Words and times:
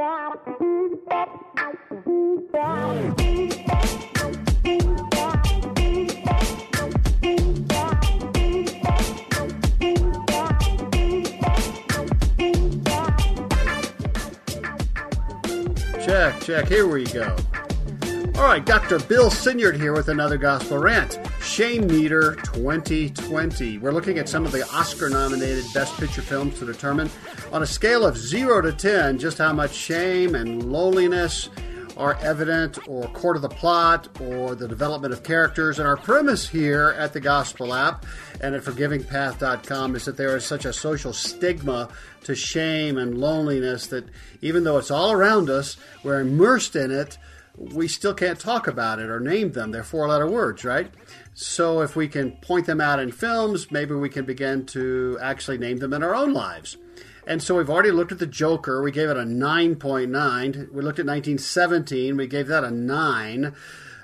Check, 0.00 0.08
check, 16.40 16.68
here 16.68 16.86
we 16.86 17.04
go. 17.04 17.36
All 18.40 18.46
right, 18.46 18.64
Dr. 18.64 18.98
Bill 19.00 19.30
Senyard 19.30 19.76
here 19.76 19.92
with 19.92 20.08
another 20.08 20.38
Gospel 20.38 20.78
Rant. 20.78 21.20
Shame 21.42 21.86
Meter 21.86 22.36
2020. 22.36 23.76
We're 23.76 23.92
looking 23.92 24.16
at 24.16 24.30
some 24.30 24.46
of 24.46 24.50
the 24.50 24.66
Oscar 24.70 25.10
nominated 25.10 25.66
Best 25.74 25.94
Picture 25.98 26.22
films 26.22 26.58
to 26.58 26.64
determine, 26.64 27.10
on 27.52 27.62
a 27.62 27.66
scale 27.66 28.06
of 28.06 28.16
0 28.16 28.62
to 28.62 28.72
10, 28.72 29.18
just 29.18 29.36
how 29.36 29.52
much 29.52 29.74
shame 29.74 30.34
and 30.34 30.72
loneliness 30.72 31.50
are 31.98 32.14
evident 32.22 32.78
or 32.88 33.08
core 33.08 33.34
to 33.34 33.40
the 33.40 33.48
plot 33.48 34.08
or 34.22 34.54
the 34.54 34.66
development 34.66 35.12
of 35.12 35.22
characters. 35.22 35.78
And 35.78 35.86
our 35.86 35.98
premise 35.98 36.48
here 36.48 36.94
at 36.96 37.12
the 37.12 37.20
Gospel 37.20 37.74
app 37.74 38.06
and 38.40 38.54
at 38.54 38.62
forgivingpath.com 38.62 39.96
is 39.96 40.06
that 40.06 40.16
there 40.16 40.34
is 40.34 40.46
such 40.46 40.64
a 40.64 40.72
social 40.72 41.12
stigma 41.12 41.90
to 42.24 42.34
shame 42.34 42.96
and 42.96 43.18
loneliness 43.18 43.88
that 43.88 44.08
even 44.40 44.64
though 44.64 44.78
it's 44.78 44.90
all 44.90 45.12
around 45.12 45.50
us, 45.50 45.76
we're 46.02 46.20
immersed 46.20 46.74
in 46.74 46.90
it 46.90 47.18
we 47.60 47.86
still 47.86 48.14
can't 48.14 48.40
talk 48.40 48.66
about 48.66 48.98
it 48.98 49.10
or 49.10 49.20
name 49.20 49.52
them. 49.52 49.70
They're 49.70 49.84
four 49.84 50.08
letter 50.08 50.26
words, 50.26 50.64
right? 50.64 50.90
So 51.34 51.82
if 51.82 51.94
we 51.94 52.08
can 52.08 52.32
point 52.40 52.64
them 52.64 52.80
out 52.80 52.98
in 52.98 53.12
films, 53.12 53.70
maybe 53.70 53.94
we 53.94 54.08
can 54.08 54.24
begin 54.24 54.64
to 54.66 55.18
actually 55.20 55.58
name 55.58 55.76
them 55.76 55.92
in 55.92 56.02
our 56.02 56.14
own 56.14 56.32
lives. 56.32 56.78
And 57.26 57.42
so 57.42 57.56
we've 57.56 57.68
already 57.68 57.90
looked 57.90 58.12
at 58.12 58.18
The 58.18 58.26
Joker. 58.26 58.82
We 58.82 58.90
gave 58.90 59.10
it 59.10 59.16
a 59.18 59.24
9.9. 59.24 60.72
We 60.72 60.82
looked 60.82 60.98
at 60.98 61.06
1917. 61.06 62.16
We 62.16 62.26
gave 62.26 62.46
that 62.46 62.64
a 62.64 62.70
9. 62.70 63.54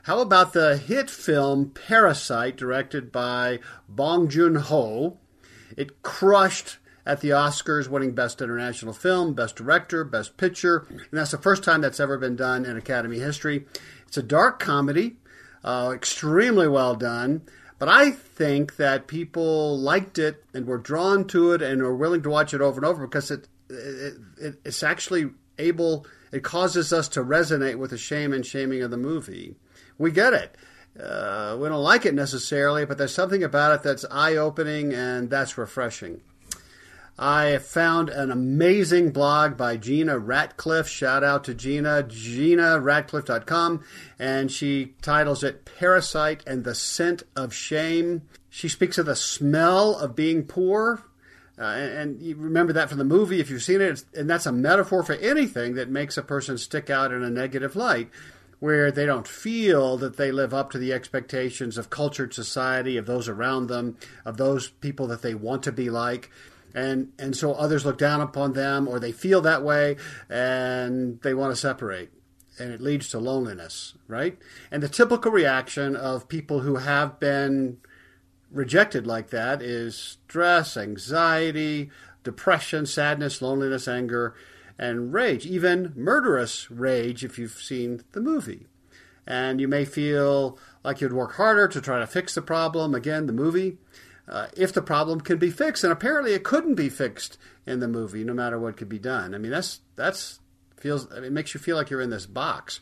How 0.03 0.21
about 0.21 0.53
the 0.53 0.77
hit 0.77 1.09
film 1.09 1.71
Parasite, 1.71 2.57
directed 2.57 3.11
by 3.11 3.61
Bong 3.89 4.29
Joon 4.29 4.57
Ho? 4.57 5.17
It 5.79 6.03
crushed 6.03 6.77
at 7.07 7.21
the 7.21 7.31
Oscars, 7.31 7.87
winning 7.87 8.13
Best 8.13 8.43
International 8.43 8.93
Film, 8.93 9.33
Best 9.33 9.55
Director, 9.55 10.05
Best 10.05 10.37
Picture, 10.37 10.87
and 10.91 11.07
that's 11.13 11.31
the 11.31 11.39
first 11.39 11.63
time 11.63 11.81
that's 11.81 12.01
ever 12.01 12.19
been 12.19 12.35
done 12.35 12.67
in 12.67 12.77
Academy 12.77 13.21
history. 13.21 13.65
It's 14.09 14.17
a 14.17 14.23
dark 14.23 14.59
comedy, 14.59 15.17
uh, 15.65 15.93
extremely 15.95 16.67
well 16.67 16.97
done, 16.97 17.43
but 17.79 17.89
I 17.89 18.11
think 18.11 18.77
that 18.77 19.07
people 19.07 19.79
liked 19.79 20.19
it 20.19 20.45
and 20.53 20.67
were 20.67 20.79
drawn 20.79 21.27
to 21.29 21.53
it 21.53 21.63
and 21.63 21.81
are 21.81 21.95
willing 21.95 22.23
to 22.23 22.31
watch 22.31 22.53
it 22.53 22.61
over 22.61 22.81
and 22.81 22.87
over 22.87 23.07
because 23.07 23.31
it, 23.31 23.47
it, 23.71 24.15
it 24.39 24.61
it's 24.65 24.83
actually 24.83 25.31
able. 25.59 26.07
It 26.33 26.43
causes 26.43 26.93
us 26.93 27.09
to 27.11 27.21
resonate 27.23 27.77
with 27.77 27.91
the 27.91 27.99
shame 27.99 28.33
and 28.33 28.45
shaming 28.45 28.83
of 28.83 28.91
the 28.91 28.97
movie. 28.97 29.55
We 29.97 30.11
get 30.11 30.33
it. 30.33 30.57
Uh, 31.01 31.57
we 31.61 31.69
don't 31.69 31.83
like 31.83 32.07
it 32.07 32.15
necessarily, 32.15 32.85
but 32.87 32.99
there's 32.99 33.15
something 33.15 33.43
about 33.43 33.75
it 33.75 33.83
that's 33.83 34.05
eye 34.11 34.37
opening 34.37 34.93
and 34.93 35.31
that's 35.31 35.59
refreshing. 35.59 36.23
I 37.19 37.57
found 37.59 38.11
an 38.11 38.31
amazing 38.31 39.11
blog 39.11 39.57
by 39.57 39.79
Gina 39.79 40.19
Ratcliffe. 40.19 40.89
Shout 40.89 41.25
out 41.25 41.45
to 41.45 41.55
Gina, 41.55 42.03
ginaratcliffe.com. 42.03 43.85
And 44.19 44.53
she 44.53 44.95
titles 45.01 45.43
it 45.43 45.65
Parasite 45.65 46.43
and 46.47 46.65
the 46.65 46.75
Scent 46.75 47.23
of 47.35 47.55
Shame. 47.55 48.23
She 48.51 48.69
speaks 48.69 48.99
of 48.99 49.07
the 49.07 49.17
smell 49.17 49.97
of 49.97 50.15
being 50.15 50.45
poor. 50.45 51.05
Uh, 51.59 51.63
and, 51.63 51.93
and, 51.93 52.23
you 52.23 52.37
remember 52.37 52.75
that 52.75 52.91
from 52.91 52.99
the 52.99 53.05
movie 53.05 53.41
if 53.41 53.49
you've 53.49 53.63
seen 53.63 53.81
it. 53.81 54.05
And 54.15 54.29
that's 54.29 54.45
a 54.45 54.53
metaphor 54.53 55.03
for 55.03 55.15
anything 55.15 55.75
that 55.77 55.89
makes 55.89 56.19
a 56.19 56.23
person 56.23 56.59
stick 56.59 56.91
out 56.91 57.13
in 57.13 57.23
a 57.23 57.31
negative 57.31 57.75
light, 57.75 58.11
where 58.61 58.93
they 58.93 59.07
don't 59.07 59.27
feel 59.27 59.97
that 59.97 60.19
they 60.19 60.31
live 60.31 60.53
up 60.53 60.71
to 60.73 60.79
the 60.79 60.93
expectations 60.93 61.79
of 61.79 61.89
cultured 61.89 62.35
society, 62.35 62.99
of 62.99 63.07
those 63.07 63.27
around 63.27 63.69
them, 63.69 63.97
of 64.27 64.37
those 64.37 64.69
people 64.69 65.07
that 65.07 65.23
they 65.23 65.35
want 65.35 65.63
to 65.63 65.73
be 65.73 65.89
like 65.89 66.31
and 66.77 67.11
and 67.19 67.35
so 67.35 67.55
others 67.55 67.87
look 67.87 67.97
down 67.97 68.21
upon 68.21 68.53
them 68.53 68.87
or 68.87 69.01
they 69.01 69.11
feel 69.11 69.41
that 69.41 69.65
way 69.65 69.97
and 70.29 71.21
they 71.23 71.35
want 71.35 71.51
to 71.51 71.57
separate. 71.57 72.11
And 72.59 72.73
it 72.73 72.81
leads 72.81 73.09
to 73.09 73.19
loneliness 73.19 73.95
right? 74.07 74.39
And 74.71 74.83
the 74.83 74.89
typical 74.89 75.33
reaction 75.33 75.97
of 75.97 76.29
people 76.29 76.61
who 76.61 76.77
have 76.77 77.19
been 77.19 77.79
rejected 78.51 79.07
like 79.07 79.31
that 79.31 79.61
is 79.63 79.97
stress 79.97 80.77
anxiety 80.77 81.91
depression 82.23 82.87
sadness 82.87 83.41
loneliness 83.41 83.89
anger 83.89 84.35
and 84.79 85.13
rage 85.13 85.47
even 85.47 85.93
murderous 85.97 86.71
rage 86.71 87.25
if 87.25 87.39
you've 87.39 87.53
seen 87.53 88.03
the 88.13 88.21
movie. 88.21 88.67
And 89.27 89.61
you 89.61 89.67
may 89.67 89.85
feel 89.85 90.59
like 90.85 91.01
you'd 91.01 91.13
work 91.13 91.35
harder 91.35 91.67
to 91.69 91.81
try 91.81 91.99
to 91.99 92.07
fix 92.07 92.35
the 92.35 92.43
problem. 92.43 92.95
Again 92.95 93.27
the 93.27 93.33
movie 93.33 93.79
uh, 94.29 94.49
if 94.57 94.73
the 94.73 94.83
problem 94.83 95.21
can 95.21 95.39
be 95.39 95.51
fixed. 95.51 95.85
And 95.85 95.93
apparently, 95.93 96.35
it 96.35 96.45
couldn't 96.45 96.75
be 96.75 96.89
fixed 96.89 97.39
in 97.67 97.81
the 97.81 97.89
movie, 97.89 98.25
no 98.25 98.35
matter 98.35 98.59
what 98.59 98.77
could 98.77 98.89
be 98.89 98.99
done. 98.99 99.35
I 99.35 99.39
mean, 99.39 99.51
that's 99.51 99.81
that's 99.97 100.41
feels 100.77 101.11
it 101.13 101.33
makes 101.33 101.55
you 101.55 101.61
feel 101.61 101.77
like 101.77 101.91
you're 101.91 102.01
in 102.01 102.11
this 102.11 102.27
box. 102.27 102.81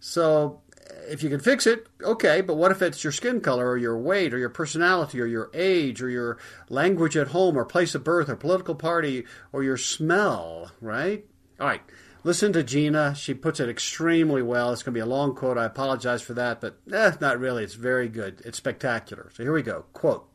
So 0.00 0.60
if 1.08 1.22
you 1.22 1.28
can 1.28 1.40
fix 1.40 1.66
it, 1.66 1.86
okay. 2.02 2.40
But 2.40 2.56
what 2.56 2.70
if 2.70 2.82
it's 2.82 3.02
your 3.02 3.12
skin 3.12 3.40
color, 3.40 3.68
or 3.68 3.76
your 3.76 3.98
weight, 3.98 4.32
or 4.34 4.38
your 4.38 4.48
personality, 4.50 5.20
or 5.20 5.26
your 5.26 5.50
age, 5.54 6.02
or 6.02 6.08
your 6.08 6.38
language 6.68 7.16
at 7.16 7.28
home, 7.28 7.56
or 7.56 7.64
place 7.64 7.94
of 7.94 8.04
birth, 8.04 8.28
or 8.28 8.36
political 8.36 8.74
party, 8.74 9.24
or 9.52 9.62
your 9.62 9.76
smell? 9.76 10.70
Right? 10.80 11.26
All 11.60 11.66
right. 11.66 11.82
Listen 12.24 12.52
to 12.52 12.64
Gina. 12.64 13.14
She 13.14 13.32
puts 13.32 13.60
it 13.60 13.68
extremely 13.68 14.42
well. 14.42 14.72
It's 14.72 14.82
going 14.82 14.92
to 14.92 14.98
be 14.98 15.02
a 15.02 15.06
long 15.06 15.34
quote. 15.34 15.56
I 15.56 15.64
apologize 15.64 16.20
for 16.20 16.34
that, 16.34 16.60
but 16.60 16.78
eh, 16.92 17.12
not 17.20 17.38
really. 17.38 17.64
It's 17.64 17.74
very 17.74 18.08
good. 18.08 18.42
It's 18.44 18.58
spectacular. 18.58 19.30
So 19.34 19.44
here 19.44 19.52
we 19.52 19.62
go. 19.62 19.84
Quote 19.92 20.27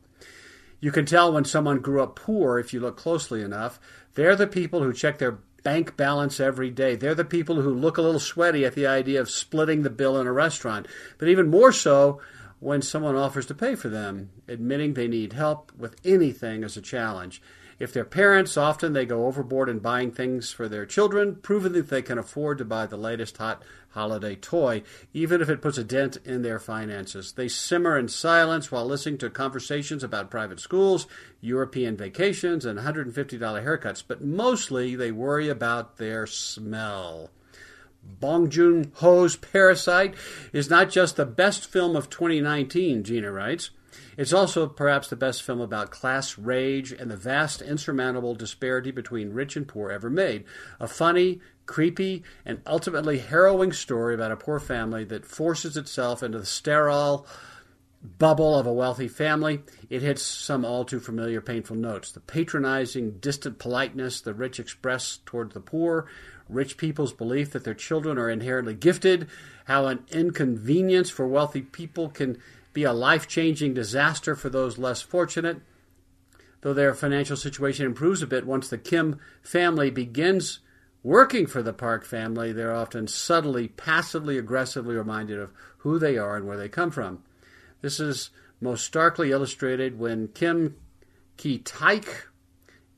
you 0.80 0.92
can 0.92 1.06
tell 1.06 1.32
when 1.32 1.44
someone 1.44 1.80
grew 1.80 2.02
up 2.02 2.16
poor 2.16 2.58
if 2.58 2.72
you 2.72 2.80
look 2.80 2.96
closely 2.96 3.42
enough. 3.42 3.80
They're 4.14 4.36
the 4.36 4.46
people 4.46 4.82
who 4.82 4.92
check 4.92 5.18
their 5.18 5.38
bank 5.62 5.96
balance 5.96 6.38
every 6.38 6.70
day. 6.70 6.94
They're 6.94 7.14
the 7.14 7.24
people 7.24 7.62
who 7.62 7.74
look 7.74 7.96
a 7.96 8.02
little 8.02 8.20
sweaty 8.20 8.64
at 8.64 8.74
the 8.74 8.86
idea 8.86 9.20
of 9.20 9.30
splitting 9.30 9.82
the 9.82 9.90
bill 9.90 10.20
in 10.20 10.26
a 10.26 10.32
restaurant. 10.32 10.86
But 11.18 11.28
even 11.28 11.50
more 11.50 11.72
so 11.72 12.20
when 12.60 12.82
someone 12.82 13.16
offers 13.16 13.46
to 13.46 13.54
pay 13.54 13.74
for 13.74 13.88
them. 13.88 14.30
Admitting 14.46 14.94
they 14.94 15.08
need 15.08 15.32
help 15.32 15.72
with 15.76 15.96
anything 16.04 16.62
is 16.62 16.76
a 16.76 16.82
challenge. 16.82 17.42
If 17.78 17.92
they're 17.92 18.04
parents, 18.04 18.56
often 18.56 18.92
they 18.92 19.06
go 19.06 19.26
overboard 19.26 19.68
in 19.68 19.80
buying 19.80 20.12
things 20.12 20.52
for 20.52 20.68
their 20.68 20.86
children, 20.86 21.36
proving 21.36 21.72
that 21.72 21.88
they 21.88 22.02
can 22.02 22.18
afford 22.18 22.58
to 22.58 22.64
buy 22.64 22.86
the 22.86 22.96
latest 22.96 23.36
hot 23.38 23.62
holiday 23.90 24.34
toy, 24.34 24.82
even 25.12 25.40
if 25.40 25.48
it 25.48 25.62
puts 25.62 25.78
a 25.78 25.84
dent 25.84 26.18
in 26.24 26.42
their 26.42 26.58
finances. 26.58 27.32
They 27.32 27.48
simmer 27.48 27.98
in 27.98 28.08
silence 28.08 28.70
while 28.70 28.86
listening 28.86 29.18
to 29.18 29.30
conversations 29.30 30.02
about 30.02 30.30
private 30.30 30.60
schools, 30.60 31.06
European 31.40 31.96
vacations, 31.96 32.64
and 32.64 32.78
$150 32.78 33.14
haircuts, 33.14 34.02
but 34.06 34.22
mostly 34.22 34.96
they 34.96 35.12
worry 35.12 35.48
about 35.48 35.96
their 35.96 36.26
smell. 36.26 37.30
Bong 38.20 38.50
Joon 38.50 38.92
Ho's 38.96 39.36
Parasite 39.36 40.14
is 40.52 40.68
not 40.68 40.90
just 40.90 41.16
the 41.16 41.24
best 41.24 41.66
film 41.66 41.96
of 41.96 42.10
2019, 42.10 43.02
Gina 43.02 43.32
writes. 43.32 43.70
It's 44.16 44.32
also 44.32 44.66
perhaps 44.66 45.08
the 45.08 45.16
best 45.16 45.42
film 45.42 45.60
about 45.60 45.90
class 45.90 46.38
rage 46.38 46.92
and 46.92 47.10
the 47.10 47.16
vast, 47.16 47.62
insurmountable 47.62 48.34
disparity 48.34 48.90
between 48.90 49.32
rich 49.32 49.56
and 49.56 49.66
poor 49.66 49.90
ever 49.90 50.10
made. 50.10 50.44
A 50.80 50.86
funny, 50.86 51.40
creepy, 51.66 52.22
and 52.44 52.60
ultimately 52.66 53.18
harrowing 53.18 53.72
story 53.72 54.14
about 54.14 54.32
a 54.32 54.36
poor 54.36 54.60
family 54.60 55.04
that 55.04 55.26
forces 55.26 55.76
itself 55.76 56.22
into 56.22 56.38
the 56.38 56.46
sterile 56.46 57.26
bubble 58.18 58.58
of 58.58 58.66
a 58.66 58.72
wealthy 58.72 59.08
family. 59.08 59.62
It 59.88 60.02
hits 60.02 60.22
some 60.22 60.64
all 60.64 60.84
too 60.84 61.00
familiar 61.00 61.40
painful 61.40 61.76
notes. 61.76 62.12
The 62.12 62.20
patronizing, 62.20 63.12
distant 63.18 63.58
politeness 63.58 64.20
the 64.20 64.34
rich 64.34 64.60
express 64.60 65.20
toward 65.24 65.52
the 65.52 65.60
poor, 65.60 66.06
rich 66.48 66.76
people's 66.76 67.14
belief 67.14 67.52
that 67.52 67.64
their 67.64 67.74
children 67.74 68.18
are 68.18 68.28
inherently 68.28 68.74
gifted, 68.74 69.28
how 69.64 69.86
an 69.86 70.04
inconvenience 70.10 71.08
for 71.08 71.26
wealthy 71.26 71.62
people 71.62 72.10
can 72.10 72.38
be 72.74 72.84
a 72.84 72.92
life 72.92 73.26
changing 73.26 73.72
disaster 73.72 74.36
for 74.36 74.50
those 74.50 74.76
less 74.76 75.00
fortunate. 75.00 75.62
Though 76.60 76.74
their 76.74 76.92
financial 76.92 77.36
situation 77.36 77.86
improves 77.86 78.20
a 78.20 78.26
bit 78.26 78.46
once 78.46 78.68
the 78.68 78.78
Kim 78.78 79.18
family 79.42 79.90
begins 79.90 80.60
working 81.02 81.46
for 81.46 81.62
the 81.62 81.72
Park 81.72 82.04
family, 82.04 82.52
they're 82.52 82.74
often 82.74 83.06
subtly, 83.06 83.68
passively, 83.68 84.36
aggressively 84.36 84.96
reminded 84.96 85.38
of 85.38 85.52
who 85.78 85.98
they 85.98 86.18
are 86.18 86.36
and 86.36 86.46
where 86.46 86.56
they 86.56 86.68
come 86.68 86.90
from. 86.90 87.22
This 87.80 88.00
is 88.00 88.30
most 88.60 88.84
starkly 88.84 89.30
illustrated 89.30 89.98
when 89.98 90.28
Kim 90.28 90.76
Ki 91.36 91.58
Taek, 91.58 92.26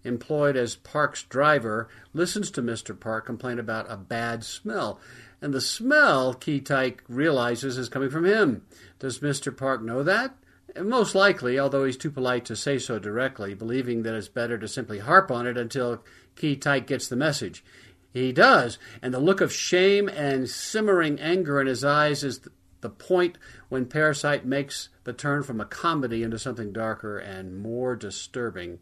employed 0.05 0.57
as 0.57 0.77
Park's 0.77 1.25
driver, 1.25 1.89
listens 2.15 2.51
to 2.53 2.63
Mr. 2.63 2.99
Park 2.99 3.27
complain 3.27 3.59
about 3.59 3.91
a 3.91 3.97
bad 3.97 4.45
smell. 4.45 5.01
And 5.41 5.53
the 5.53 5.61
smell, 5.61 6.35
Taek 6.35 7.01
realizes, 7.09 7.77
is 7.79 7.89
coming 7.89 8.11
from 8.11 8.25
him. 8.25 8.63
Does 8.99 9.19
Mr. 9.19 9.55
Park 9.55 9.83
know 9.83 10.03
that? 10.03 10.35
Most 10.81 11.15
likely, 11.15 11.59
although 11.59 11.85
he's 11.85 11.97
too 11.97 12.11
polite 12.11 12.45
to 12.47 12.57
say 12.57 12.79
so 12.79 12.99
directly, 12.99 13.55
believing 13.55 14.03
that 14.03 14.15
it's 14.15 14.29
better 14.29 14.59
to 14.59 14.69
simply 14.69 14.99
harp 14.99 15.31
on 15.31 15.47
it 15.47 15.57
until 15.57 16.03
Taek 16.37 16.87
gets 16.87 17.09
the 17.09 17.17
message. 17.17 17.65
He 18.13 18.33
does. 18.33 18.79
And 19.03 19.13
the 19.13 19.21
look 19.21 19.41
of 19.41 19.53
shame 19.53 20.09
and 20.09 20.49
simmering 20.49 21.21
anger 21.21 21.61
in 21.61 21.67
his 21.67 21.85
eyes 21.85 22.25
is 22.25 22.41
the 22.81 22.91
point 22.91 23.39
when 23.69 23.87
Parasite 23.87 24.47
makes 24.47 24.89
the 25.05 25.13
turn 25.13 25.43
from 25.43 25.61
a 25.61 25.67
comedy 25.67 26.23
into 26.23 26.39
something 26.39 26.73
darker 26.73 27.19
and 27.19 27.59
more 27.59 27.97
disturbing. 27.97 28.79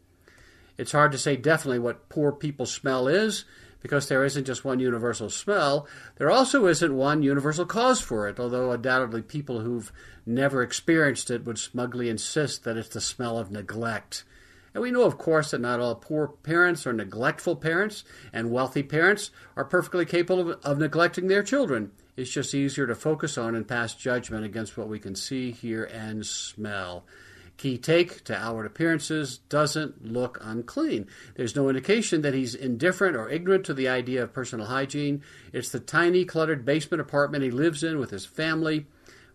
It's 0.77 0.93
hard 0.93 1.13
to 1.13 1.19
say 1.19 1.37
definitely 1.37 1.79
what 1.79 2.09
poor 2.09 2.33
people 2.33 2.67
smell 2.67 3.07
is, 3.09 3.45
because 3.85 4.09
there 4.09 4.25
isn't 4.25 4.47
just 4.47 4.65
one 4.65 4.81
universal 4.81 5.29
smell. 5.29 5.87
There 6.17 6.31
also 6.31 6.65
isn't 6.69 6.97
one 6.97 7.23
universal 7.23 7.67
cause 7.67 8.01
for 8.01 8.27
it, 8.27 8.41
although 8.41 8.71
undoubtedly 8.71 9.21
people 9.21 9.61
who've 9.61 9.93
never 10.25 10.63
experienced 10.63 11.31
it 11.31 11.45
would 11.45 11.59
smugly 11.59 12.09
insist 12.09 12.65
that 12.65 12.79
it's 12.79 12.89
the 12.89 13.01
smell 13.03 13.37
of 13.37 13.51
neglect. 13.51 14.25
And 14.73 14.83
we 14.83 14.91
know, 14.91 15.03
of 15.03 15.19
course, 15.19 15.51
that 15.51 15.61
not 15.61 15.81
all 15.81 15.97
poor 15.97 16.29
parents 16.29 16.87
or 16.87 16.95
neglectful 16.95 17.57
parents, 17.57 18.05
and 18.33 18.51
wealthy 18.51 18.83
parents 18.83 19.31
are 19.55 19.67
perfectly 19.67 20.07
capable 20.07 20.53
of, 20.53 20.61
of, 20.65 20.79
neglecting 20.79 21.29
their 21.29 21.43
children. 21.43 21.93
It's 22.17 22.31
just 22.31 22.55
easier 22.55 22.87
to 22.87 22.95
focus 22.95 23.37
on 23.37 23.55
and 23.55 23.69
pass 23.69 23.95
judgment 23.95 24.47
against 24.47 24.79
what 24.79 24.89
we 24.89 24.99
can 24.99 25.15
see, 25.15 25.51
hear, 25.51 25.85
and 25.85 26.25
smell. 26.25 27.05
Ki 27.57 27.79
Taek 27.79 28.23
to 28.25 28.37
outward 28.37 28.67
appearances 28.67 29.39
doesn't 29.49 30.05
look 30.05 30.39
unclean. 30.41 31.07
There's 31.37 31.57
no 31.57 31.69
indication 31.69 32.23
that 32.23 32.35
he's 32.35 32.55
indifferent 32.55 33.17
or 33.17 33.29
ignorant 33.29 33.65
to 33.67 33.75
the 33.75 33.89
idea 33.89 34.23
of 34.23 34.33
personal 34.33 34.67
hygiene. 34.67 35.23
It's 35.53 35.71
the 35.71 35.81
tiny, 35.81 36.25
cluttered 36.25 36.65
basement 36.65 37.01
apartment 37.01 37.45
he 37.45 37.51
lives 37.51 37.83
in 37.83 37.99
with 37.99 38.11
his 38.11 38.27
family 38.27 38.87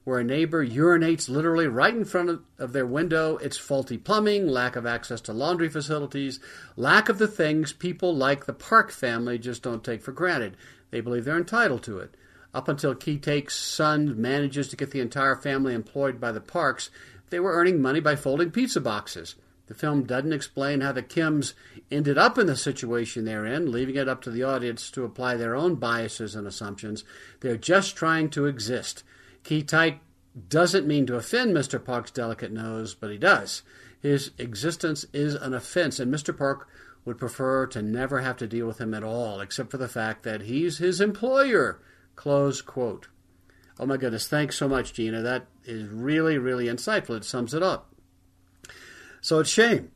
where 0.09 0.19
a 0.19 0.23
neighbor 0.23 0.65
urinates 0.65 1.29
literally 1.29 1.67
right 1.67 1.93
in 1.93 2.03
front 2.03 2.41
of, 2.57 2.73
their 2.73 2.85
window. 2.85 3.37
It's 3.37 3.57
faulty 3.57 3.97
plumbing, 3.97 4.47
lack 4.47 4.75
of 4.75 4.85
access 4.85 5.21
to 5.21 5.33
laundry 5.33 5.69
facilities, 5.69 6.39
lack 6.75 7.09
of 7.09 7.19
the 7.19 7.27
things 7.27 7.73
people 7.73 8.15
like 8.15 8.45
the 8.45 8.53
Park 8.53 8.91
family 8.91 9.37
just 9.37 9.61
don't 9.61 9.83
take 9.83 10.01
for 10.01 10.11
granted. 10.11 10.57
They 10.89 11.01
believe 11.01 11.25
they're 11.25 11.37
entitled 11.37 11.83
to 11.83 11.99
it. 11.99 12.15
Up 12.53 12.67
until 12.67 12.95
Ki 12.95 13.19
Taek's 13.19 13.55
son 13.55 14.19
manages 14.19 14.69
to 14.69 14.75
get 14.75 14.89
the 14.89 15.01
entire 15.01 15.35
family 15.35 15.75
employed 15.75 16.19
by 16.19 16.31
the 16.31 16.41
Parks, 16.41 16.89
they 17.29 17.39
were 17.39 17.53
earning 17.53 17.81
money 17.81 17.99
by 17.99 18.15
folding 18.15 18.51
pizza 18.51 18.81
boxes. 18.81 19.35
The 19.67 19.75
film 19.75 20.03
doesn't 20.03 20.33
explain 20.33 20.81
how 20.81 20.91
the 20.91 21.03
Kims 21.03 21.53
ended 21.91 22.17
up 22.17 22.39
in 22.39 22.47
the 22.47 22.55
situation 22.55 23.25
they're 23.25 23.45
in, 23.45 23.71
leaving 23.71 23.95
it 23.95 24.09
up 24.09 24.21
to 24.23 24.31
the 24.31 24.41
audience 24.41 24.89
to 24.91 25.03
apply 25.03 25.35
their 25.35 25.55
own 25.55 25.75
biases 25.75 26.33
and 26.33 26.47
assumptions. 26.47 27.03
They're 27.41 27.55
just 27.55 27.95
trying 27.95 28.29
to 28.31 28.47
exist. 28.47 29.03
Ki 29.43 29.63
Taek 29.63 29.99
doesn't 30.47 30.87
mean 30.87 31.05
to 31.05 31.15
offend 31.17 31.55
Mr. 31.55 31.83
Park's 31.83 32.09
delicate 32.09 32.51
nose, 32.51 32.95
but 32.95 33.11
he 33.11 33.17
does. 33.17 33.61
His 34.01 34.31
existence 34.37 35.05
is 35.13 35.35
an 35.35 35.53
offense, 35.53 35.99
and 35.99 36.11
Mr. 36.11 36.35
Park 36.35 36.67
would 37.05 37.17
prefer 37.17 37.67
to 37.67 37.81
never 37.81 38.21
have 38.21 38.37
to 38.37 38.47
deal 38.47 38.65
with 38.65 38.79
him 38.79 38.93
at 38.93 39.03
all, 39.03 39.39
except 39.39 39.71
for 39.71 39.77
the 39.77 39.87
fact 39.87 40.23
that 40.23 40.41
he's 40.41 40.77
his 40.77 40.99
employer. 40.99 41.79
Close 42.15 42.61
quote. 42.61 43.07
Oh 43.79 43.85
my 43.85 43.97
goodness, 43.97 44.27
thanks 44.27 44.57
so 44.57 44.67
much, 44.67 44.93
Gina. 44.93 45.21
That 45.21 45.45
is 45.69 45.87
really, 45.87 46.37
really 46.37 46.65
insightful. 46.65 47.15
It 47.15 47.23
sums 47.23 47.53
it 47.53 47.63
up. 47.63 47.93
So 49.21 49.39
it's 49.39 49.49
shame. 49.49 49.91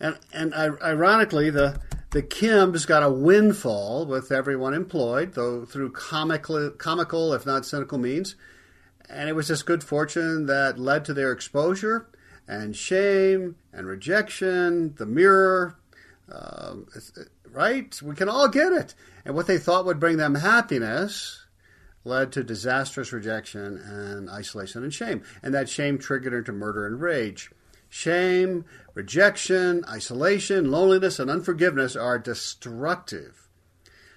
And, 0.00 0.18
and 0.32 0.54
ironically, 0.54 1.50
the, 1.50 1.80
the 2.10 2.22
Kims 2.22 2.86
got 2.86 3.02
a 3.02 3.10
windfall 3.10 4.06
with 4.06 4.30
everyone 4.30 4.74
employed, 4.74 5.34
though 5.34 5.64
through 5.64 5.92
comical, 5.92 6.70
comical, 6.70 7.32
if 7.32 7.46
not 7.46 7.64
cynical 7.64 7.98
means. 7.98 8.36
And 9.08 9.28
it 9.28 9.34
was 9.34 9.48
this 9.48 9.62
good 9.62 9.82
fortune 9.82 10.46
that 10.46 10.78
led 10.78 11.04
to 11.06 11.14
their 11.14 11.32
exposure 11.32 12.08
and 12.46 12.76
shame 12.76 13.56
and 13.72 13.86
rejection, 13.86 14.94
the 14.96 15.06
mirror, 15.06 15.76
um, 16.30 16.86
right? 17.50 18.00
We 18.02 18.14
can 18.14 18.28
all 18.28 18.48
get 18.48 18.72
it. 18.72 18.94
And 19.24 19.34
what 19.34 19.46
they 19.46 19.58
thought 19.58 19.86
would 19.86 20.00
bring 20.00 20.18
them 20.18 20.34
happiness 20.34 21.45
led 22.06 22.32
to 22.32 22.44
disastrous 22.44 23.12
rejection 23.12 23.78
and 23.78 24.30
isolation 24.30 24.82
and 24.82 24.94
shame. 24.94 25.22
And 25.42 25.52
that 25.54 25.68
shame 25.68 25.98
triggered 25.98 26.32
into 26.32 26.52
murder 26.52 26.86
and 26.86 27.00
rage. 27.00 27.50
Shame, 27.88 28.64
rejection, 28.94 29.84
isolation, 29.88 30.70
loneliness, 30.70 31.18
and 31.18 31.30
unforgiveness 31.30 31.96
are 31.96 32.18
destructive. 32.18 33.46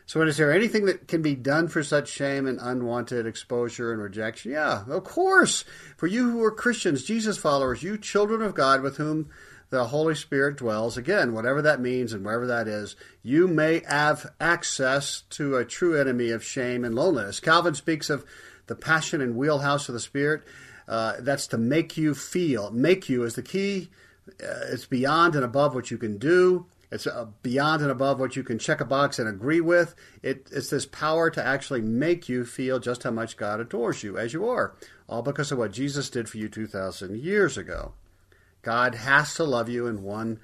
So, 0.05 0.21
is 0.23 0.37
there 0.37 0.51
anything 0.51 0.85
that 0.85 1.07
can 1.07 1.21
be 1.21 1.35
done 1.35 1.67
for 1.67 1.83
such 1.83 2.09
shame 2.09 2.47
and 2.47 2.57
unwanted 2.59 3.27
exposure 3.27 3.93
and 3.93 4.01
rejection? 4.01 4.51
Yeah, 4.51 4.83
of 4.87 5.03
course. 5.03 5.65
For 5.97 6.07
you 6.07 6.31
who 6.31 6.43
are 6.43 6.51
Christians, 6.51 7.03
Jesus 7.03 7.37
followers, 7.37 7.83
you 7.83 7.95
children 7.95 8.41
of 8.41 8.55
God 8.55 8.81
with 8.81 8.97
whom 8.97 9.29
the 9.69 9.85
Holy 9.85 10.15
Spirit 10.15 10.57
dwells, 10.57 10.97
again, 10.97 11.33
whatever 11.33 11.61
that 11.61 11.79
means 11.79 12.11
and 12.11 12.25
wherever 12.25 12.47
that 12.47 12.67
is, 12.67 12.95
you 13.21 13.47
may 13.47 13.83
have 13.87 14.31
access 14.39 15.21
to 15.29 15.57
a 15.57 15.65
true 15.65 15.99
enemy 15.99 16.31
of 16.31 16.43
shame 16.43 16.83
and 16.83 16.95
loneliness. 16.95 17.39
Calvin 17.39 17.75
speaks 17.75 18.09
of 18.09 18.25
the 18.67 18.75
passion 18.75 19.21
and 19.21 19.35
wheelhouse 19.35 19.87
of 19.87 19.93
the 19.93 19.99
Spirit. 19.99 20.43
Uh, 20.87 21.13
that's 21.19 21.45
to 21.47 21.57
make 21.57 21.97
you 21.97 22.15
feel. 22.15 22.71
Make 22.71 23.09
you 23.09 23.23
is 23.23 23.35
the 23.35 23.43
key. 23.43 23.89
Uh, 24.27 24.71
it's 24.71 24.85
beyond 24.85 25.35
and 25.35 25.45
above 25.45 25.75
what 25.75 25.91
you 25.91 25.97
can 25.97 26.17
do. 26.17 26.65
It's 26.91 27.05
uh, 27.05 27.27
beyond 27.43 27.83
and 27.83 27.91
above 27.91 28.19
what 28.19 28.35
you 28.35 28.43
can 28.43 28.57
check 28.57 28.81
a 28.81 28.85
box 28.85 29.19
and 29.19 29.29
agree 29.29 29.61
with. 29.61 29.93
It, 30.23 30.47
it's 30.51 30.71
this 30.71 30.87
power 30.87 31.29
to 31.29 31.45
actually 31.45 31.81
make 31.81 32.27
you 32.27 32.43
feel 32.43 32.79
just 32.79 33.03
how 33.03 33.11
much 33.11 33.37
God 33.37 33.59
adores 33.59 34.01
you 34.01 34.17
as 34.17 34.33
you 34.33 34.49
are, 34.49 34.73
all 35.07 35.21
because 35.21 35.51
of 35.51 35.59
what 35.59 35.71
Jesus 35.71 36.09
did 36.09 36.27
for 36.27 36.37
you 36.37 36.49
2,000 36.49 37.19
years 37.19 37.57
ago. 37.57 37.93
God 38.61 38.95
has 38.95 39.33
to 39.35 39.43
love 39.43 39.69
you 39.69 39.87
in 39.87 40.03
one 40.03 40.39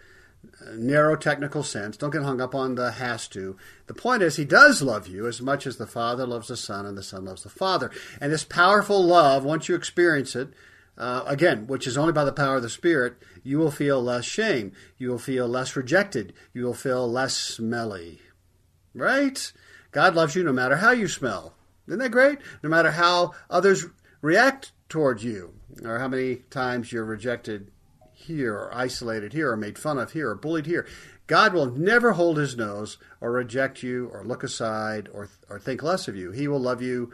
uh, 0.62 0.72
narrow 0.76 1.16
technical 1.16 1.64
sense. 1.64 1.98
Don't 1.98 2.12
get 2.12 2.24
hung 2.24 2.42
up 2.42 2.56
on 2.56 2.76
the 2.76 2.92
has 2.92 3.28
to. 3.30 3.58
The 3.88 3.94
point 3.94 4.24
is, 4.24 4.36
He 4.36 4.46
does 4.46 4.82
love 4.82 5.08
you 5.08 5.28
as 5.28 5.42
much 5.42 5.68
as 5.68 5.78
the 5.78 5.88
Father 5.88 6.26
loves 6.26 6.48
the 6.48 6.58
Son 6.58 6.86
and 6.86 6.98
the 6.98 7.04
Son 7.04 7.26
loves 7.26 7.44
the 7.44 7.50
Father. 7.50 7.92
And 8.22 8.32
this 8.32 8.44
powerful 8.44 9.04
love, 9.04 9.44
once 9.44 9.68
you 9.68 9.76
experience 9.76 10.36
it, 10.36 10.50
uh, 10.98 11.24
again, 11.26 11.68
which 11.68 11.88
is 11.88 11.98
only 11.98 12.14
by 12.14 12.24
the 12.24 12.32
power 12.32 12.58
of 12.58 12.64
the 12.64 12.70
Spirit, 12.70 13.16
you 13.44 13.58
will 13.58 13.72
feel 13.72 14.02
less 14.02 14.26
shame. 14.26 14.72
You 14.98 15.10
will 15.10 15.20
feel 15.20 15.48
less 15.48 15.76
rejected. 15.76 16.34
You 16.54 16.64
will 16.64 16.74
feel 16.74 17.10
less 17.10 17.36
smelly. 17.36 18.22
Right? 18.94 19.52
God 19.92 20.16
loves 20.16 20.36
you 20.36 20.44
no 20.44 20.54
matter 20.54 20.78
how 20.78 20.92
you 20.92 21.08
smell. 21.08 21.54
Isn't 21.88 22.00
that 22.00 22.12
great? 22.12 22.40
No 22.64 22.70
matter 22.70 22.92
how 22.92 23.34
others 23.50 23.86
react 24.22 24.72
towards 24.88 25.24
you, 25.24 25.54
or 25.84 26.00
how 26.00 26.08
many 26.08 26.38
times 26.50 26.92
you're 26.92 27.06
rejected 27.06 27.72
here, 28.16 28.54
or 28.54 28.74
isolated 28.74 29.34
here, 29.34 29.52
or 29.52 29.58
made 29.58 29.78
fun 29.78 29.98
of 29.98 30.14
here, 30.14 30.30
or 30.30 30.36
bullied 30.36 30.66
here. 30.66 30.88
God 31.28 31.54
will 31.54 31.68
never 31.68 32.14
hold 32.14 32.38
his 32.38 32.56
nose, 32.56 32.98
or 33.22 33.32
reject 33.32 33.84
you, 33.84 34.10
or 34.12 34.24
look 34.24 34.44
aside, 34.44 35.10
or, 35.14 35.30
or 35.50 35.60
think 35.60 35.84
less 35.84 36.08
of 36.08 36.16
you. 36.16 36.32
He 36.32 36.48
will 36.48 36.60
love 36.60 36.82
you. 36.82 37.12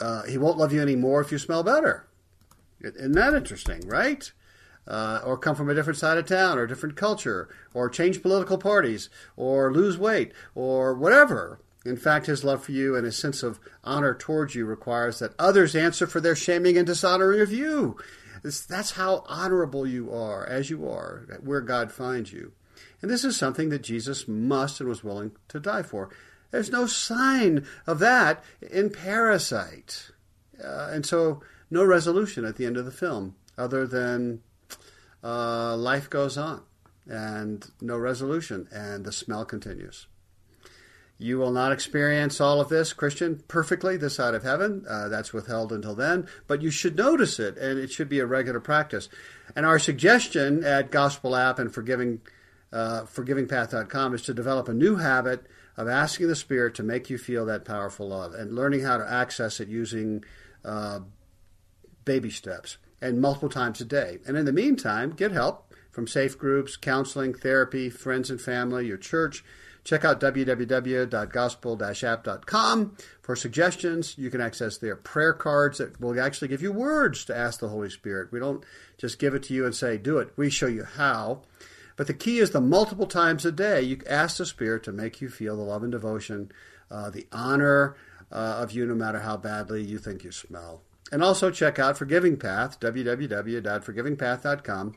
Uh, 0.00 0.24
he 0.24 0.38
won't 0.38 0.58
love 0.58 0.72
you 0.72 0.80
anymore 0.80 1.20
if 1.20 1.32
you 1.32 1.38
smell 1.38 1.62
better. 1.62 2.06
Isn't 2.80 3.12
that 3.12 3.34
interesting, 3.34 3.86
right? 3.86 4.30
Uh, 4.86 5.20
or 5.24 5.36
come 5.36 5.54
from 5.54 5.68
a 5.68 5.74
different 5.74 5.98
side 5.98 6.16
of 6.16 6.26
town 6.26 6.58
or 6.58 6.62
a 6.62 6.68
different 6.68 6.96
culture 6.96 7.48
or 7.74 7.90
change 7.90 8.22
political 8.22 8.56
parties 8.56 9.10
or 9.36 9.72
lose 9.72 9.98
weight 9.98 10.32
or 10.54 10.94
whatever. 10.94 11.60
In 11.84 11.96
fact, 11.96 12.26
his 12.26 12.42
love 12.44 12.64
for 12.64 12.72
you 12.72 12.96
and 12.96 13.04
his 13.04 13.16
sense 13.16 13.42
of 13.42 13.60
honor 13.84 14.14
towards 14.14 14.54
you 14.54 14.64
requires 14.64 15.18
that 15.18 15.34
others 15.38 15.76
answer 15.76 16.06
for 16.06 16.20
their 16.20 16.36
shaming 16.36 16.78
and 16.78 16.86
dishonoring 16.86 17.40
of 17.40 17.52
you. 17.52 17.96
That's 18.42 18.92
how 18.92 19.24
honorable 19.26 19.86
you 19.86 20.12
are, 20.12 20.46
as 20.46 20.70
you 20.70 20.88
are, 20.88 21.38
where 21.42 21.60
God 21.60 21.92
finds 21.92 22.32
you. 22.32 22.52
And 23.02 23.10
this 23.10 23.24
is 23.24 23.36
something 23.36 23.68
that 23.70 23.82
Jesus 23.82 24.26
must 24.26 24.80
and 24.80 24.88
was 24.88 25.04
willing 25.04 25.32
to 25.48 25.60
die 25.60 25.82
for. 25.82 26.10
There's 26.50 26.70
no 26.70 26.86
sign 26.86 27.66
of 27.86 27.98
that 27.98 28.42
in 28.62 28.90
Parasite. 28.90 30.10
Uh, 30.62 30.90
and 30.92 31.04
so 31.04 31.42
no 31.70 31.84
resolution 31.84 32.44
at 32.44 32.56
the 32.56 32.66
end 32.66 32.76
of 32.76 32.84
the 32.84 32.90
film 32.90 33.36
other 33.56 33.86
than 33.86 34.40
uh, 35.22 35.76
life 35.76 36.08
goes 36.08 36.38
on 36.38 36.62
and 37.08 37.70
no 37.80 37.96
resolution, 37.96 38.68
and 38.70 39.04
the 39.04 39.12
smell 39.12 39.44
continues. 39.44 40.06
You 41.20 41.38
will 41.38 41.50
not 41.50 41.72
experience 41.72 42.40
all 42.40 42.60
of 42.60 42.68
this, 42.68 42.92
Christian, 42.92 43.42
perfectly 43.48 43.96
this 43.96 44.14
side 44.14 44.34
of 44.34 44.44
heaven. 44.44 44.84
Uh, 44.88 45.08
that's 45.08 45.32
withheld 45.32 45.72
until 45.72 45.96
then. 45.96 46.28
But 46.46 46.62
you 46.62 46.70
should 46.70 46.96
notice 46.96 47.40
it, 47.40 47.58
and 47.58 47.78
it 47.78 47.90
should 47.90 48.08
be 48.08 48.20
a 48.20 48.26
regular 48.26 48.60
practice. 48.60 49.08
And 49.56 49.66
our 49.66 49.80
suggestion 49.80 50.62
at 50.62 50.92
Gospel 50.92 51.34
App 51.34 51.58
and 51.58 51.74
Forgiving, 51.74 52.20
uh, 52.72 53.02
ForgivingPath.com 53.02 54.14
is 54.14 54.22
to 54.22 54.34
develop 54.34 54.68
a 54.68 54.74
new 54.74 54.96
habit 54.96 55.44
of 55.76 55.88
asking 55.88 56.28
the 56.28 56.36
Spirit 56.36 56.76
to 56.76 56.84
make 56.84 57.10
you 57.10 57.18
feel 57.18 57.44
that 57.46 57.64
powerful 57.64 58.08
love 58.08 58.32
and 58.34 58.54
learning 58.54 58.82
how 58.82 58.96
to 58.96 59.10
access 59.10 59.58
it 59.58 59.68
using 59.68 60.24
uh, 60.64 61.00
baby 62.04 62.30
steps 62.30 62.78
and 63.00 63.20
multiple 63.20 63.48
times 63.48 63.80
a 63.80 63.84
day. 63.84 64.18
And 64.26 64.36
in 64.36 64.44
the 64.44 64.52
meantime, 64.52 65.10
get 65.10 65.32
help 65.32 65.72
from 65.90 66.06
safe 66.06 66.38
groups, 66.38 66.76
counseling, 66.76 67.34
therapy, 67.34 67.90
friends 67.90 68.30
and 68.30 68.40
family, 68.40 68.86
your 68.86 68.96
church. 68.96 69.44
Check 69.88 70.04
out 70.04 70.20
www.gospel-app.com 70.20 72.96
for 73.22 73.34
suggestions. 73.34 74.18
You 74.18 74.30
can 74.30 74.42
access 74.42 74.76
their 74.76 74.96
prayer 74.96 75.32
cards 75.32 75.78
that 75.78 75.98
will 75.98 76.20
actually 76.20 76.48
give 76.48 76.60
you 76.60 76.72
words 76.72 77.24
to 77.24 77.34
ask 77.34 77.58
the 77.58 77.70
Holy 77.70 77.88
Spirit. 77.88 78.30
We 78.30 78.38
don't 78.38 78.62
just 78.98 79.18
give 79.18 79.32
it 79.32 79.44
to 79.44 79.54
you 79.54 79.64
and 79.64 79.74
say, 79.74 79.96
do 79.96 80.18
it. 80.18 80.28
We 80.36 80.50
show 80.50 80.66
you 80.66 80.84
how. 80.84 81.40
But 81.96 82.06
the 82.06 82.12
key 82.12 82.38
is 82.38 82.50
the 82.50 82.60
multiple 82.60 83.06
times 83.06 83.46
a 83.46 83.52
day 83.52 83.80
you 83.80 84.02
ask 84.06 84.36
the 84.36 84.44
Spirit 84.44 84.82
to 84.82 84.92
make 84.92 85.22
you 85.22 85.30
feel 85.30 85.56
the 85.56 85.62
love 85.62 85.82
and 85.82 85.92
devotion, 85.92 86.52
uh, 86.90 87.08
the 87.08 87.26
honor 87.32 87.96
uh, 88.30 88.58
of 88.60 88.72
you, 88.72 88.84
no 88.84 88.94
matter 88.94 89.20
how 89.20 89.38
badly 89.38 89.82
you 89.82 89.96
think 89.96 90.22
you 90.22 90.32
smell. 90.32 90.82
And 91.10 91.24
also 91.24 91.50
check 91.50 91.78
out 91.78 91.96
Forgiving 91.96 92.36
Path, 92.36 92.78
www.forgivingpath.com. 92.78 94.96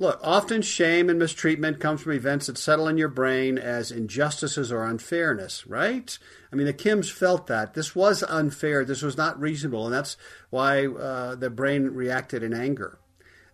Look, 0.00 0.18
often 0.22 0.62
shame 0.62 1.10
and 1.10 1.18
mistreatment 1.18 1.78
comes 1.78 2.00
from 2.00 2.12
events 2.12 2.46
that 2.46 2.56
settle 2.56 2.88
in 2.88 2.96
your 2.96 3.10
brain 3.10 3.58
as 3.58 3.92
injustices 3.92 4.72
or 4.72 4.86
unfairness, 4.86 5.66
right? 5.66 6.18
I 6.50 6.56
mean, 6.56 6.64
the 6.64 6.72
Kims 6.72 7.12
felt 7.12 7.46
that. 7.48 7.74
This 7.74 7.94
was 7.94 8.22
unfair. 8.22 8.82
This 8.82 9.02
was 9.02 9.18
not 9.18 9.38
reasonable. 9.38 9.84
And 9.84 9.94
that's 9.94 10.16
why 10.48 10.86
uh, 10.86 11.34
the 11.34 11.50
brain 11.50 11.88
reacted 11.88 12.42
in 12.42 12.54
anger. 12.54 12.98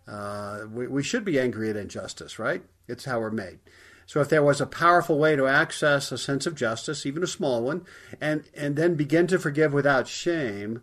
Uh, 0.07 0.67
we, 0.73 0.87
we 0.87 1.03
should 1.03 1.25
be 1.25 1.41
angry 1.41 1.69
at 1.69 1.77
injustice, 1.77 2.39
right? 2.39 2.63
It's 2.87 3.07
how 3.07 3.19
we're 3.19 3.31
made. 3.31 3.59
So 4.07 4.21
if 4.21 4.29
there 4.29 4.45
was 4.45 4.61
a 4.61 4.67
powerful 4.67 5.19
way 5.19 5.35
to 5.35 5.49
access 5.49 6.13
a 6.13 6.19
sense 6.19 6.47
of 6.47 6.55
justice, 6.55 7.05
even 7.05 7.25
a 7.25 7.27
small 7.27 7.65
one, 7.65 7.85
and, 8.21 8.45
and 8.55 8.77
then 8.77 8.95
begin 8.95 9.27
to 9.27 9.41
forgive 9.41 9.73
without 9.73 10.07
shame, 10.07 10.83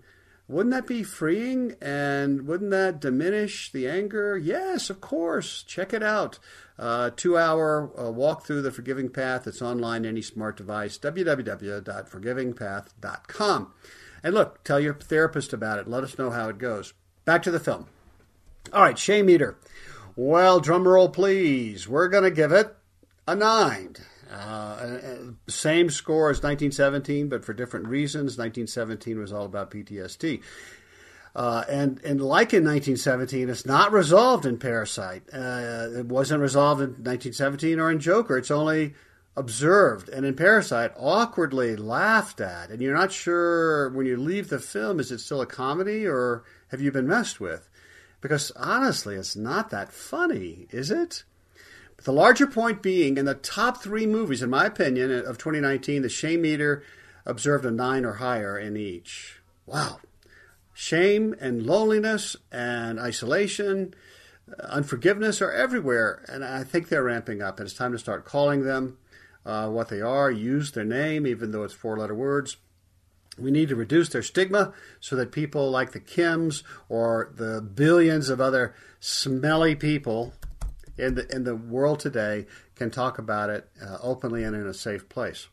wouldn't 0.53 0.73
that 0.73 0.87
be 0.87 1.03
freeing? 1.03 1.75
And 1.81 2.47
wouldn't 2.47 2.71
that 2.71 3.01
diminish 3.01 3.71
the 3.71 3.87
anger? 3.87 4.37
Yes, 4.37 4.89
of 4.89 4.99
course. 5.01 5.63
Check 5.63 5.93
it 5.93 6.03
out. 6.03 6.39
Uh, 6.77 7.11
two 7.15 7.37
hour 7.37 7.91
uh, 7.99 8.11
walk 8.11 8.45
through 8.45 8.61
the 8.61 8.71
Forgiving 8.71 9.09
Path. 9.09 9.47
It's 9.47 9.61
online, 9.61 10.05
any 10.05 10.21
smart 10.21 10.57
device, 10.57 10.97
www.forgivingpath.com. 10.97 13.73
And 14.23 14.33
look, 14.33 14.63
tell 14.63 14.79
your 14.79 14.93
therapist 14.93 15.51
about 15.53 15.79
it. 15.79 15.87
Let 15.87 16.03
us 16.03 16.17
know 16.17 16.31
how 16.31 16.49
it 16.49 16.57
goes. 16.57 16.93
Back 17.25 17.43
to 17.43 17.51
the 17.51 17.59
film. 17.59 17.87
All 18.71 18.81
right, 18.81 18.97
Shame 18.97 19.25
Meter. 19.25 19.57
Well, 20.15 20.59
drum 20.59 20.87
roll, 20.87 21.09
please. 21.09 21.87
We're 21.87 22.07
going 22.07 22.23
to 22.23 22.31
give 22.31 22.51
it 22.51 22.75
a 23.27 23.35
nine. 23.35 23.95
Uh, 24.33 24.97
same 25.47 25.89
score 25.89 26.29
as 26.29 26.37
1917, 26.37 27.29
but 27.29 27.45
for 27.45 27.53
different 27.53 27.87
reasons. 27.87 28.37
1917 28.37 29.19
was 29.19 29.31
all 29.31 29.45
about 29.45 29.71
PTSD. 29.71 30.41
Uh, 31.35 31.63
and, 31.67 31.99
and 32.03 32.21
like 32.21 32.53
in 32.53 32.63
1917, 32.63 33.49
it's 33.49 33.65
not 33.65 33.91
resolved 33.91 34.45
in 34.45 34.57
Parasite. 34.57 35.23
Uh, 35.33 35.87
it 35.97 36.05
wasn't 36.05 36.41
resolved 36.41 36.81
in 36.81 36.89
1917 36.89 37.79
or 37.79 37.91
in 37.91 37.99
Joker. 37.99 38.37
It's 38.37 38.51
only 38.51 38.93
observed. 39.35 40.09
And 40.09 40.25
in 40.25 40.35
Parasite, 40.35 40.91
awkwardly 40.95 41.75
laughed 41.75 42.39
at. 42.39 42.69
And 42.69 42.81
you're 42.81 42.95
not 42.95 43.11
sure 43.11 43.89
when 43.89 44.05
you 44.05 44.17
leave 44.17 44.49
the 44.49 44.59
film, 44.59 44.99
is 44.99 45.11
it 45.11 45.19
still 45.19 45.41
a 45.41 45.47
comedy 45.47 46.05
or 46.05 46.43
have 46.69 46.81
you 46.81 46.91
been 46.91 47.07
messed 47.07 47.39
with? 47.39 47.69
Because 48.21 48.51
honestly, 48.51 49.15
it's 49.15 49.35
not 49.35 49.71
that 49.71 49.91
funny, 49.91 50.67
is 50.71 50.91
it? 50.91 51.23
The 52.03 52.11
larger 52.11 52.47
point 52.47 52.81
being, 52.81 53.17
in 53.17 53.25
the 53.25 53.35
top 53.35 53.81
three 53.81 54.05
movies, 54.05 54.41
in 54.41 54.49
my 54.49 54.65
opinion, 54.65 55.11
of 55.11 55.37
2019, 55.37 56.01
the 56.01 56.09
shame 56.09 56.41
meter 56.41 56.83
observed 57.25 57.65
a 57.65 57.71
nine 57.71 58.05
or 58.05 58.13
higher 58.13 58.57
in 58.57 58.75
each. 58.75 59.39
Wow. 59.65 59.99
Shame 60.73 61.35
and 61.39 61.65
loneliness 61.65 62.35
and 62.51 62.99
isolation, 62.99 63.93
uh, 64.49 64.63
unforgiveness 64.63 65.41
are 65.41 65.51
everywhere, 65.51 66.25
and 66.27 66.43
I 66.43 66.63
think 66.63 66.89
they're 66.89 67.03
ramping 67.03 67.41
up. 67.41 67.59
And 67.59 67.67
it's 67.67 67.77
time 67.77 67.91
to 67.91 67.99
start 67.99 68.25
calling 68.25 68.63
them 68.63 68.97
uh, 69.45 69.69
what 69.69 69.89
they 69.89 70.01
are, 70.01 70.31
use 70.31 70.71
their 70.71 70.83
name, 70.83 71.27
even 71.27 71.51
though 71.51 71.63
it's 71.63 71.73
four 71.73 71.97
letter 71.97 72.15
words. 72.15 72.57
We 73.37 73.49
need 73.49 73.69
to 73.69 73.75
reduce 73.75 74.09
their 74.09 74.21
stigma 74.21 74.73
so 74.99 75.15
that 75.15 75.31
people 75.31 75.71
like 75.71 75.91
the 75.91 75.99
Kims 75.99 76.63
or 76.87 77.31
the 77.33 77.61
billions 77.61 78.29
of 78.29 78.39
other 78.39 78.75
smelly 78.99 79.75
people 79.75 80.33
in 80.97 81.15
the 81.15 81.27
in 81.33 81.43
the 81.43 81.55
world 81.55 81.99
today 81.99 82.45
can 82.75 82.91
talk 82.91 83.17
about 83.17 83.49
it 83.49 83.69
uh, 83.81 83.97
openly 84.01 84.43
and 84.43 84.55
in 84.55 84.67
a 84.67 84.73
safe 84.73 85.09
place, 85.09 85.47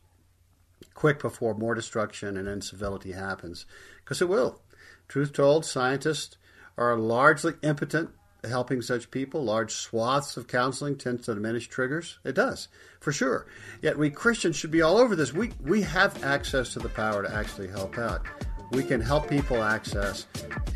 quick 0.93 1.21
before 1.21 1.53
more 1.53 1.75
destruction 1.75 2.37
and 2.37 2.47
incivility 2.47 3.11
happens, 3.11 3.65
because 3.97 4.21
it 4.21 4.29
will. 4.29 4.61
Truth 5.07 5.33
told, 5.33 5.65
scientists 5.65 6.37
are 6.77 6.95
largely 6.95 7.53
impotent 7.61 8.11
helping 8.43 8.81
such 8.81 9.11
people. 9.11 9.43
Large 9.43 9.71
swaths 9.71 10.37
of 10.37 10.47
counseling 10.47 10.97
tends 10.97 11.25
to 11.25 11.35
diminish 11.35 11.67
triggers. 11.67 12.17
It 12.23 12.33
does, 12.33 12.69
for 12.99 13.11
sure. 13.11 13.45
Yet 13.81 13.97
we 13.97 14.09
Christians 14.09 14.55
should 14.55 14.71
be 14.71 14.81
all 14.81 14.97
over 14.97 15.15
this. 15.15 15.33
We 15.33 15.51
we 15.61 15.81
have 15.81 16.23
access 16.23 16.73
to 16.73 16.79
the 16.79 16.89
power 16.89 17.23
to 17.23 17.33
actually 17.33 17.67
help 17.67 17.97
out 17.97 18.25
we 18.71 18.83
can 18.83 19.01
help 19.01 19.29
people 19.29 19.61
access 19.61 20.25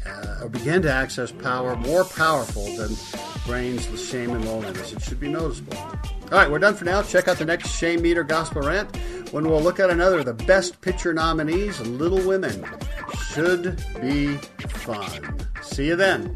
uh, 0.05 0.39
or 0.43 0.49
begin 0.49 0.81
to 0.81 0.91
access 0.91 1.31
power 1.31 1.75
more 1.75 2.03
powerful 2.03 2.65
than 2.75 2.95
brains 3.45 3.89
with 3.89 4.03
shame 4.03 4.31
and 4.31 4.43
loneliness. 4.45 4.91
It 4.93 5.01
should 5.01 5.19
be 5.19 5.29
noticeable. 5.29 5.77
All 5.77 6.31
right, 6.31 6.49
we're 6.49 6.59
done 6.59 6.75
for 6.75 6.85
now. 6.85 7.01
Check 7.03 7.27
out 7.27 7.37
the 7.37 7.45
next 7.45 7.69
Shame 7.69 8.01
Meter 8.01 8.23
Gospel 8.23 8.63
Rant 8.63 8.95
when 9.31 9.47
we'll 9.47 9.61
look 9.61 9.79
at 9.79 9.89
another 9.89 10.19
of 10.19 10.25
the 10.25 10.33
best 10.33 10.81
picture 10.81 11.13
nominees, 11.13 11.79
Little 11.81 12.25
Women. 12.27 12.65
Should 13.31 13.83
be 14.01 14.37
fun. 14.67 15.39
See 15.61 15.87
you 15.87 15.95
then. 15.95 16.35